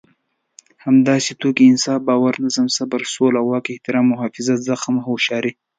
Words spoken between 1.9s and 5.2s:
باور، نظم، صبر، سوله، واک، احترام، محافظت، زغم او